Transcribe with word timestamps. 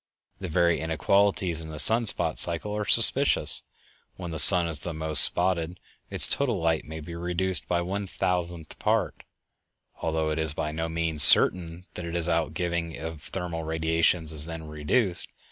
The 0.39 0.47
very 0.47 0.79
inequalities 0.79 1.61
in 1.61 1.69
the 1.69 1.77
sun 1.77 2.07
spot 2.07 2.39
cycle 2.39 2.75
are 2.75 2.85
suspicious. 2.85 3.61
When 4.15 4.31
the 4.31 4.39
sun 4.39 4.67
is 4.67 4.83
most 4.83 5.21
spotted 5.23 5.79
its 6.09 6.25
total 6.27 6.59
light 6.59 6.85
may 6.85 6.99
be 7.01 7.13
reduced 7.13 7.67
by 7.67 7.81
one 7.83 8.07
thousandth 8.07 8.79
part, 8.79 9.21
although 9.97 10.31
it 10.31 10.39
is 10.39 10.53
by 10.55 10.71
no 10.71 10.89
means 10.89 11.21
certain 11.21 11.85
that 11.93 12.03
its 12.05 12.27
outgiving 12.27 12.97
of 12.97 13.21
thermal 13.21 13.63
radiations 13.63 14.33
is 14.33 14.47
then 14.47 14.63
reduced. 14.67 15.29